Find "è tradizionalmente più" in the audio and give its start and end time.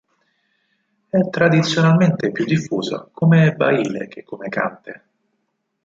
1.09-2.43